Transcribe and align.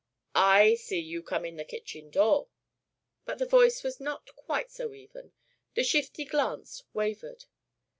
"I 0.33 0.73
see 0.73 0.99
you 0.99 1.21
come 1.21 1.45
in 1.45 1.57
the 1.57 1.63
kitchen 1.63 2.09
door." 2.09 2.47
But 3.23 3.37
the 3.37 3.45
voice 3.45 3.83
was 3.83 3.99
not 3.99 4.35
quite 4.35 4.71
so 4.71 4.93
even, 4.95 5.31
the 5.75 5.83
shifty 5.83 6.25
glance 6.25 6.81
wavered. 6.91 7.45